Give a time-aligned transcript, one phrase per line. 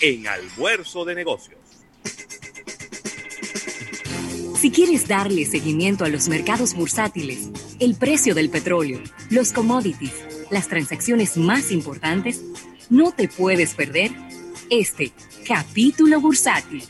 [0.00, 1.58] en Almuerzo de Negocios.
[4.56, 7.50] Si quieres darle seguimiento a los mercados bursátiles,
[7.80, 9.00] el precio del petróleo,
[9.30, 12.42] los commodities, las transacciones más importantes,
[12.88, 14.12] no te puedes perder
[14.70, 15.12] este
[15.46, 16.84] capítulo bursátil.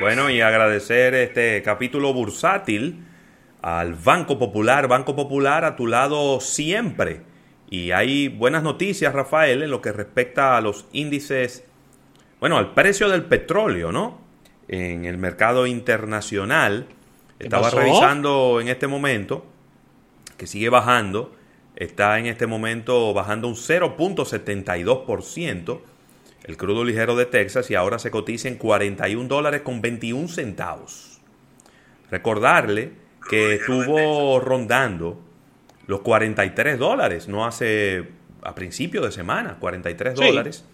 [0.00, 3.07] Bueno, y agradecer este capítulo bursátil
[3.62, 4.86] al Banco Popular.
[4.88, 7.22] Banco Popular a tu lado siempre.
[7.70, 11.64] Y hay buenas noticias, Rafael, en lo que respecta a los índices,
[12.40, 14.18] bueno, al precio del petróleo, ¿no?
[14.68, 16.86] En el mercado internacional.
[17.38, 19.44] Estaba revisando en este momento
[20.36, 21.34] que sigue bajando.
[21.76, 25.80] Está en este momento bajando un 0.72%
[26.48, 31.20] el crudo ligero de Texas y ahora se cotiza en 41 dólares con 21 centavos.
[32.10, 32.92] Recordarle
[33.28, 35.20] que estuvo rondando
[35.86, 38.08] los 43 dólares, no hace
[38.42, 40.64] a principio de semana, 43 dólares,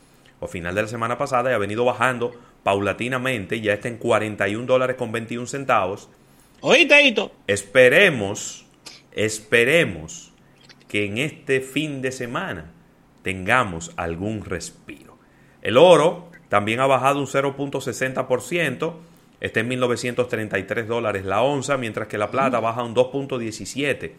[0.40, 4.66] o final de la semana pasada, y ha venido bajando paulatinamente, ya está en 41
[4.66, 6.08] dólares con 21 centavos.
[6.60, 7.32] Oíste, Hito.
[7.46, 8.66] Esperemos,
[9.12, 10.32] esperemos
[10.88, 12.72] que en este fin de semana
[13.22, 15.18] tengamos algún respiro.
[15.62, 18.94] El oro también ha bajado un 0.60%,
[19.44, 24.12] está en 1933 dólares la onza, mientras que la plata baja un 2.17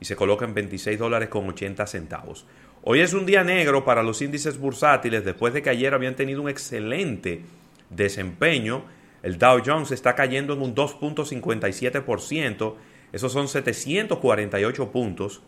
[0.00, 2.46] y se coloca en 26 dólares con 80 centavos.
[2.84, 6.40] Hoy es un día negro para los índices bursátiles después de que ayer habían tenido
[6.40, 7.42] un excelente
[7.90, 8.84] desempeño.
[9.24, 12.74] El Dow Jones está cayendo en un 2.57%,
[13.12, 15.42] esos son 748 puntos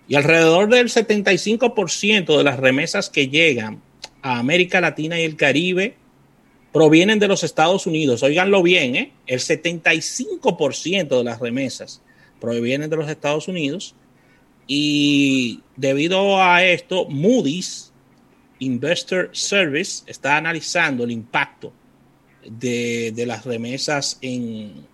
[0.07, 3.81] Y alrededor del 75% de las remesas que llegan
[4.21, 5.95] a América Latina y el Caribe
[6.71, 8.23] provienen de los Estados Unidos.
[8.23, 9.11] Óiganlo bien, ¿eh?
[9.27, 12.01] El 75% de las remesas
[12.39, 13.95] provienen de los Estados Unidos
[14.67, 17.88] y debido a esto, Moody's
[18.59, 21.73] Investor Service está analizando el impacto
[22.45, 24.87] de, las remesas en,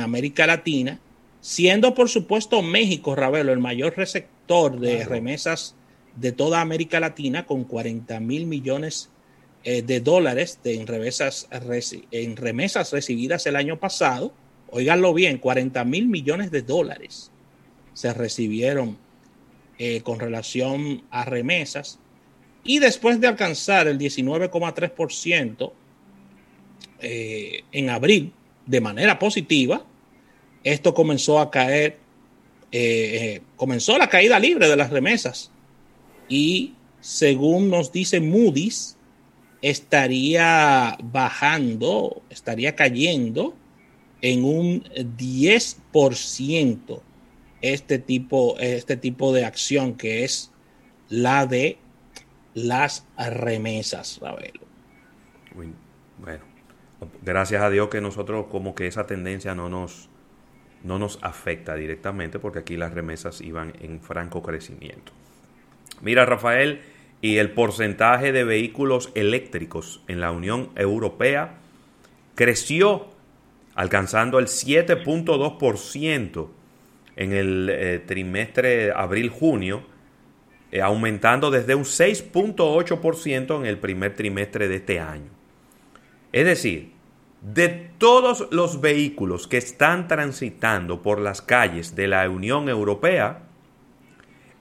[0.00, 1.00] América Latina,
[1.40, 5.74] siendo por supuesto México, Ravelo, el mayor receptor de remesas
[6.16, 9.10] de toda América Latina, con 40 mil millones
[9.62, 11.48] eh, de dólares de, en, remesas,
[12.10, 14.32] en remesas recibidas el año pasado.
[14.70, 17.30] Óiganlo bien, 40 mil millones de dólares
[17.92, 18.96] se recibieron
[19.78, 21.98] eh, con relación a remesas.
[22.64, 25.72] Y después de alcanzar el 19,3%
[27.00, 28.32] eh, en abril
[28.66, 29.84] de manera positiva,
[30.62, 31.98] esto comenzó a caer,
[32.70, 35.50] eh, comenzó la caída libre de las remesas.
[36.28, 38.96] Y según nos dice Moody's,
[39.62, 43.54] estaría bajando, estaría cayendo
[44.22, 47.00] en un 10%
[47.62, 50.50] este tipo, este tipo de acción que es
[51.08, 51.78] la de
[52.54, 54.60] las remesas, Ravelo.
[56.18, 56.44] Bueno,
[57.22, 60.08] gracias a Dios que nosotros como que esa tendencia no nos,
[60.84, 65.12] no nos afecta directamente porque aquí las remesas iban en franco crecimiento.
[66.02, 66.82] Mira, Rafael,
[67.22, 71.58] y el porcentaje de vehículos eléctricos en la Unión Europea
[72.34, 73.08] creció
[73.74, 76.48] alcanzando el 7.2%
[77.16, 79.82] en el eh, trimestre abril-junio,
[80.72, 85.30] eh, aumentando desde un 6.8% en el primer trimestre de este año.
[86.32, 86.92] Es decir,
[87.42, 93.44] De todos los vehículos que están transitando por las calles de la Unión Europea,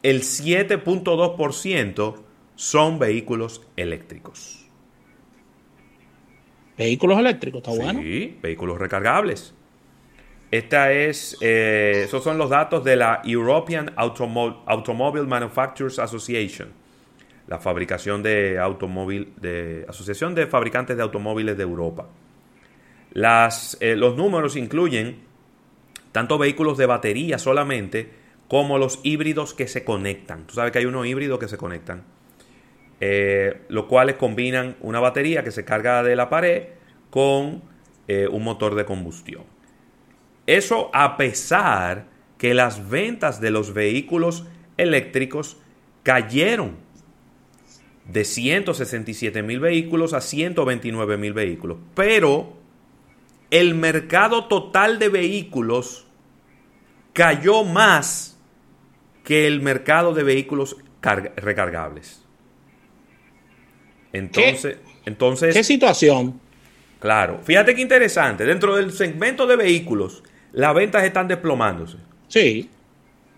[0.01, 2.15] el 7.2%
[2.55, 4.65] son vehículos eléctricos.
[6.77, 7.99] Vehículos eléctricos, está bueno.
[7.99, 9.53] Sí, vehículos recargables.
[10.51, 16.69] Esta es, eh, son los datos de la European Automobile Manufacturers Association,
[17.47, 22.07] la fabricación de automóvil, de Asociación de Fabricantes de Automóviles de Europa.
[23.13, 25.19] Eh, los números incluyen
[26.11, 28.11] tanto vehículos de batería solamente
[28.47, 30.47] como los híbridos que se conectan.
[30.47, 32.03] Tú sabes que hay unos híbridos que se conectan,
[32.99, 36.63] eh, los cuales combinan una batería que se carga de la pared
[37.09, 37.61] con
[38.07, 39.43] eh, un motor de combustión.
[40.49, 42.07] Eso a pesar
[42.39, 44.45] que las ventas de los vehículos
[44.77, 45.57] eléctricos
[46.01, 46.77] cayeron
[48.11, 51.77] de 167 mil vehículos a 129 mil vehículos.
[51.93, 52.57] Pero
[53.51, 56.07] el mercado total de vehículos
[57.13, 58.39] cayó más
[59.23, 60.77] que el mercado de vehículos
[61.35, 62.25] recargables.
[64.13, 64.91] Entonces, ¿Qué?
[65.05, 66.41] entonces, ¿Qué situación?
[66.99, 71.97] claro, fíjate qué interesante, dentro del segmento de vehículos, las ventas están desplomándose.
[72.27, 72.69] Sí.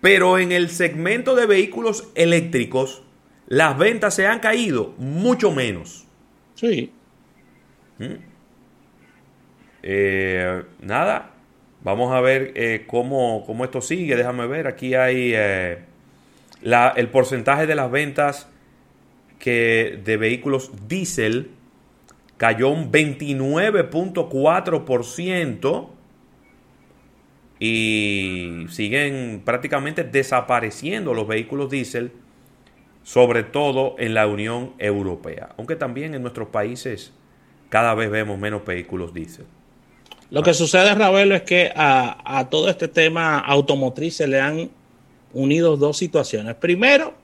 [0.00, 3.02] Pero en el segmento de vehículos eléctricos,
[3.46, 6.06] las ventas se han caído mucho menos.
[6.54, 6.90] Sí.
[9.82, 11.30] Eh, nada,
[11.82, 14.16] vamos a ver eh, cómo, cómo esto sigue.
[14.16, 15.78] Déjame ver, aquí hay eh,
[16.62, 18.48] la- el porcentaje de las ventas
[19.38, 21.50] que de vehículos diésel
[22.36, 25.88] cayó un 29.4%
[27.64, 32.10] y siguen prácticamente desapareciendo los vehículos diésel,
[33.04, 37.12] sobre todo en la Unión Europea, aunque también en nuestros países
[37.68, 39.44] cada vez vemos menos vehículos diésel.
[40.30, 44.68] Lo que sucede, Ravelo, es que a, todo este tema automotriz se le han
[45.32, 46.56] unido dos situaciones.
[46.56, 47.14] Primero,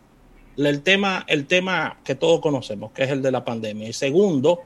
[0.57, 3.89] el tema, el tema que todos conocemos, que es el de la pandemia.
[3.89, 4.61] Y segundo,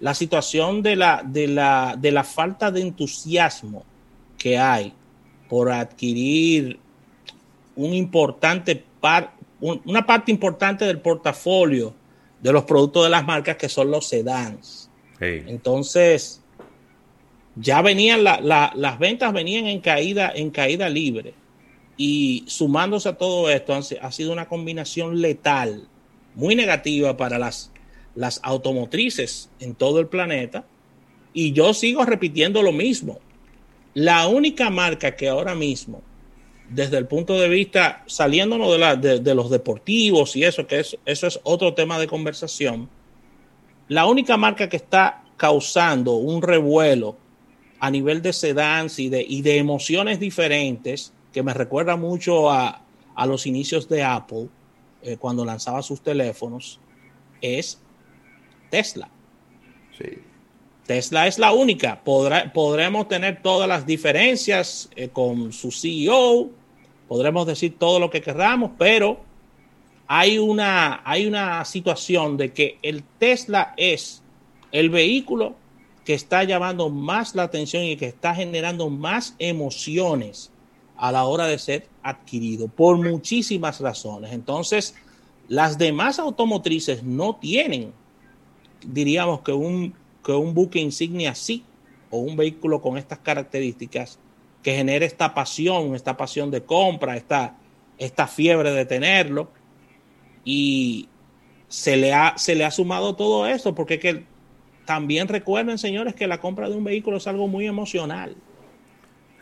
[0.00, 3.84] la situación de la, de la, de la falta de entusiasmo
[4.38, 4.94] que hay
[5.48, 6.78] por adquirir
[7.76, 11.94] un importante par, un- una parte importante del portafolio
[12.42, 14.90] de los productos de las marcas que son los sedans.
[15.46, 16.40] Entonces,
[17.56, 21.34] ya venían la- la- las ventas venían en caída, en caída libre.
[21.96, 25.88] Y sumándose a todo esto, han ha sido una combinación letal,
[26.36, 27.72] muy negativa para las,
[28.14, 30.64] las automotrices en todo el planeta.
[31.32, 33.18] Y yo sigo repitiendo lo mismo.
[33.98, 36.02] La única marca que ahora mismo,
[36.68, 41.40] desde el punto de vista, saliéndonos de, los deportivos y eso, que es, eso es
[41.42, 42.88] otro tema de conversación,
[43.88, 47.16] la única marca que está causando un revuelo
[47.80, 52.84] a nivel de sedans y de, emociones diferentes, que me recuerda mucho a,
[53.16, 54.46] a los inicios de Apple,
[55.02, 56.78] eh, cuando lanzaba sus teléfonos,
[57.40, 57.80] es
[58.70, 59.10] Tesla.
[59.98, 60.22] Sí.
[60.88, 62.00] Tesla es la única.
[62.02, 66.48] Podremos tener todas las diferencias eh, con su CEO,
[67.06, 69.20] podremos decir todo lo que queramos, pero
[70.06, 74.22] hay una, hay una situación de que el Tesla es
[74.72, 75.56] el vehículo
[76.06, 80.50] que está llamando más la atención y que está generando más emociones
[80.96, 84.32] a la hora de ser adquirido por muchísimas razones.
[84.32, 84.94] Entonces,
[85.48, 87.92] las demás automotrices no tienen
[88.84, 91.64] diríamos que un, que un buque insignia así,
[92.10, 94.18] o un vehículo con estas características,
[94.62, 97.56] que genere esta pasión, esta pasión de compra, esta,
[97.98, 99.50] esta fiebre de tenerlo,
[100.44, 101.08] y
[101.68, 104.24] se le ha, se le ha sumado todo esto, porque que
[104.84, 108.36] también recuerden, señores, que la compra de un vehículo es algo muy emocional.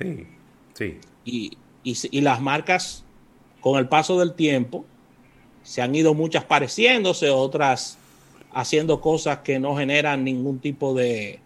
[0.00, 0.26] Sí.
[0.74, 0.98] Sí.
[1.24, 3.04] Y, y, y las marcas,
[3.60, 4.84] con el paso del tiempo,
[5.62, 7.98] se han ido muchas pareciéndose, otras
[8.56, 11.40] haciendo cosas que no generan ningún tipo de,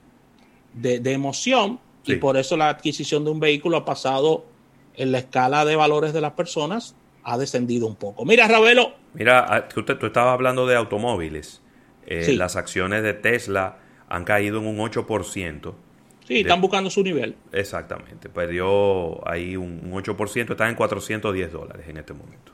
[0.75, 1.81] de, de emoción.
[2.05, 2.13] Sí.
[2.13, 4.47] Y por eso la adquisición de un vehículo ha pasado
[4.95, 8.25] en la escala de valores de las personas, ha descendido un poco.
[8.25, 11.61] Mira, Ravelo, Mira, ah, tú, estabas hablando de automóviles.
[12.07, 12.37] Eh, Sí.
[12.37, 15.75] Las acciones de Tesla han caído en un 8%.
[16.27, 17.35] sí, están buscando su nivel.
[17.53, 18.29] Exactamente.
[18.29, 20.51] Perdió ahí un, un 8%.
[20.53, 22.53] Está en 410 dólares en este momento.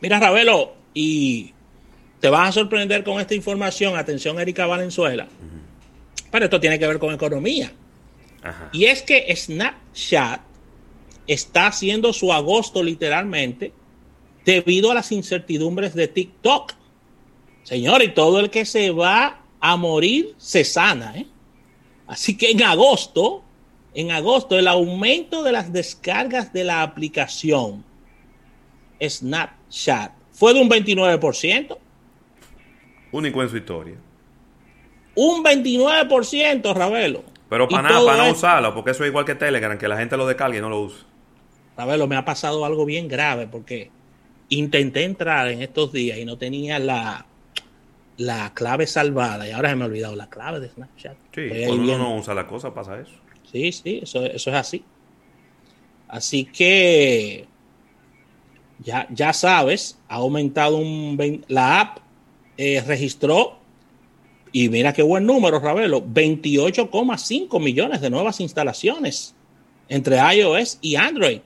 [0.00, 1.54] Mira, Ravelo, y
[2.20, 3.96] te vas a sorprender con esta información.
[3.96, 5.28] Atención, Erika Valenzuela.
[6.30, 7.72] Pero esto tiene que ver con economía.
[8.42, 8.70] Ajá.
[8.72, 10.40] Y es que Snapchat
[11.26, 13.72] está haciendo su agosto literalmente
[14.44, 16.72] debido a las incertidumbres de TikTok.
[17.62, 21.26] Señor, y todo el que se va a morir se sana, ¿eh?
[22.06, 23.44] Así que en agosto,
[23.92, 27.84] en agosto, el aumento de las descargas de la aplicación
[29.00, 31.78] Snapchat fue de un 29%.
[33.12, 33.96] Único en su historia.
[35.14, 37.24] Un 29%, Ravelo.
[37.48, 40.16] Pero para nada, para no usarlo, porque eso es igual que Telegram, que la gente
[40.16, 41.06] lo descargue y no lo usa.
[41.76, 43.90] Ravelo, me ha pasado algo bien grave porque
[44.50, 47.26] intenté entrar en estos días y no tenía la,
[48.16, 51.16] la clave salvada y ahora se me ha olvidado la clave de Snapchat.
[51.34, 53.12] Sí, cuando uno no usa la cosa pasa eso.
[53.50, 54.84] Sí, sí, eso, eso es así.
[56.08, 57.46] Así que
[58.80, 61.98] ya, ya sabes, ha aumentado un la app,
[62.58, 63.56] eh, registró,
[64.52, 69.34] y mira qué buen número, Ravelo, 28,5 millones de nuevas instalaciones
[69.88, 71.40] entre iOS y Android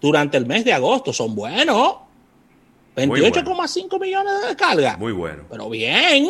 [0.00, 1.12] durante el mes de agosto.
[1.12, 1.96] Son buenos.
[2.96, 4.98] 28,5 millones de descargas.
[4.98, 5.44] Muy bueno.
[5.50, 6.28] Pero bien.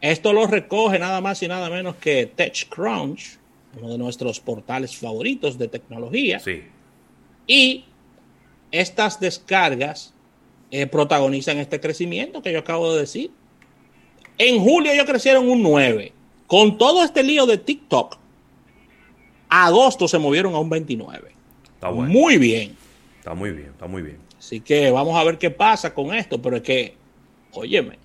[0.00, 3.38] Esto lo recoge nada más y nada menos que TechCrunch,
[3.78, 6.38] uno de nuestros portales favoritos de tecnología.
[6.38, 6.62] Sí.
[7.46, 7.84] Y
[8.70, 10.14] estas descargas
[10.70, 13.30] eh, protagonizan este crecimiento que yo acabo de decir.
[14.42, 16.14] En julio ellos crecieron un 9.
[16.46, 18.16] Con todo este lío de TikTok,
[19.50, 21.34] agosto se movieron a un 29.
[21.74, 22.10] Está bueno.
[22.10, 22.74] Muy bien.
[23.18, 24.16] Está muy bien, está muy bien.
[24.38, 26.96] Así que vamos a ver qué pasa con esto, pero es que,
[27.52, 27.98] óyeme,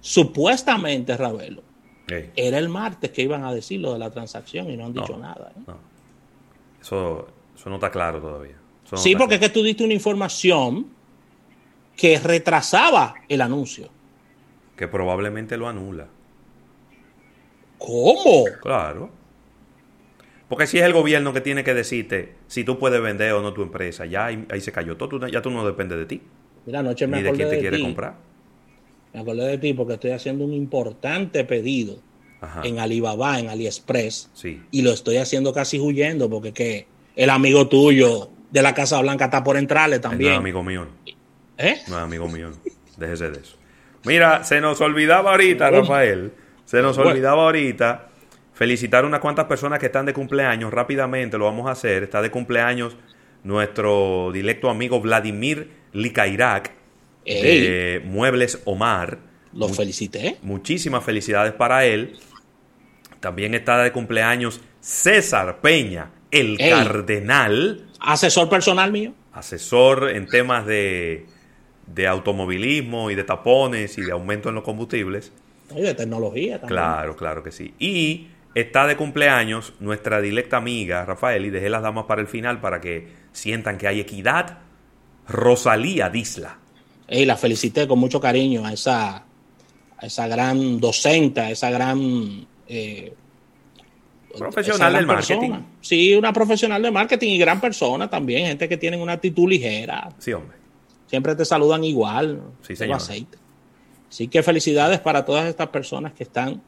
[0.00, 1.62] supuestamente, Ravelo,
[2.36, 5.12] era el martes que iban a decir lo de la transacción y no han dicho
[5.12, 5.52] No, nada.
[5.54, 5.60] ¿eh?
[5.66, 5.76] no.
[6.80, 8.56] Eso, eso no está claro todavía.
[8.90, 10.86] No Sí, porque es que tú diste una información
[11.94, 13.90] que retrasaba el anuncio.
[14.82, 16.08] Que probablemente lo anula.
[17.78, 18.46] ¿Cómo?
[18.60, 19.10] Claro.
[20.48, 23.52] Porque si es el gobierno que tiene que decirte si tú puedes vender o no
[23.52, 26.20] tu empresa, ya ahí, ahí se cayó todo, tú- ya tú no dependes de ti,
[26.66, 27.82] Mira, anoche me ni de quién te de, quiere ti.
[27.84, 28.16] comprar.
[29.14, 31.98] Me acordé de ti porque estoy haciendo un importante pedido
[32.40, 32.62] Ajá.
[32.64, 34.60] en Alibaba, en AliExpress, Sí.
[34.72, 39.26] y lo estoy haciendo casi huyendo porque que el amigo tuyo de la Casa Blanca
[39.26, 40.32] está por entrarle Él No es también.
[40.34, 40.88] amigo mío.
[41.56, 41.76] ¿Eh?
[41.86, 42.50] No es amigo mío.
[42.96, 43.56] Déjese de eso.
[44.04, 46.32] Mira, se nos olvidaba ahorita, Rafael.
[46.64, 48.08] Se nos olvidaba ahorita
[48.54, 50.72] felicitar a unas cuantas personas que están de cumpleaños.
[50.72, 52.04] Rápidamente lo vamos a hacer.
[52.04, 52.96] Está de cumpleaños
[53.44, 56.72] nuestro directo amigo Vladimir Likairak
[57.24, 59.18] de Muebles Omar.
[59.52, 60.38] Lo felicité.
[60.42, 62.18] Muchísimas felicidades para él.
[63.20, 66.70] También está de cumpleaños César Peña, el Ey.
[66.70, 69.12] cardenal Asesor personal mío.
[69.32, 71.26] asesor en temas de,
[71.86, 75.32] de automovilismo y de tapones y de aumento en los combustibles.
[75.74, 76.68] Y de tecnología también.
[76.68, 77.74] Claro, claro que sí.
[77.78, 82.60] Y está de cumpleaños nuestra directa amiga Rafael, y dejé las damas para el final
[82.60, 84.58] para que sientan que hay equidad.
[85.28, 86.58] Rosalía Disla.
[87.08, 89.16] Y la felicité con mucho cariño a esa,
[89.98, 93.12] a esa gran docente, a esa gran eh,
[94.38, 95.38] Profesional del marketing.
[95.50, 95.66] persona.
[95.80, 100.08] Sí, una profesional de marketing y gran persona también, gente que tienen una actitud ligera,
[100.18, 100.56] Sí, hombre.
[101.12, 102.96] Siempre te saludan igual, Sí, señor.
[102.96, 103.36] aceite.
[104.08, 106.62] Así que felicidades para todas estas personas que están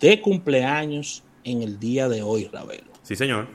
[0.00, 2.90] de cumpleaños en el día de hoy, Ravelo.
[3.04, 3.46] Sí, señor.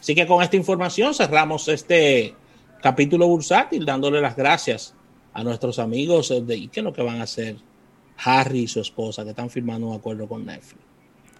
[0.00, 2.34] Así que con esta información cerramos este
[2.82, 4.92] capítulo bursátil dándole las gracias
[5.32, 7.54] a nuestros amigos de ¿y qué es lo que van a hacer
[8.24, 10.82] Harry y su esposa que están firmando un acuerdo con Netflix.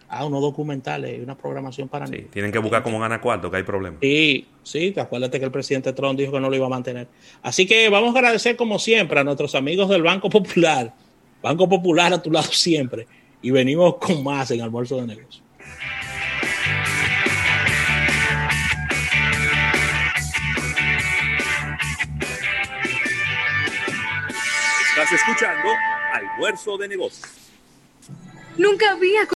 [0.08, 2.30] Ah, unos documentales y una programación para Sí, niños.
[2.30, 3.96] tienen que buscar cómo ganar cuarto, que hay problema.
[4.00, 7.08] Sí, sí, te acuérdate que el presidente Trump dijo que no lo iba a mantener.
[7.42, 10.94] Así que vamos a agradecer como siempre a nuestros amigos del Banco Popular.
[11.42, 13.06] Banco Popular a tu lado siempre.
[13.42, 15.42] Y venimos con más en Almuerzo de Negocios.
[24.90, 25.68] Estás escuchando
[26.12, 27.28] Almuerzo de Negocios.
[28.56, 29.26] Nunca había